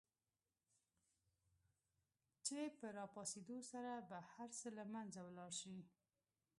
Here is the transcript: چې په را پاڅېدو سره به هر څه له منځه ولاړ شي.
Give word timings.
چې 2.45 2.59
په 2.77 2.87
را 2.95 3.05
پاڅېدو 3.13 3.57
سره 3.71 3.93
به 4.09 4.17
هر 4.33 4.49
څه 4.59 4.67
له 4.77 4.83
منځه 4.93 5.19
ولاړ 5.23 5.51
شي. 5.61 5.77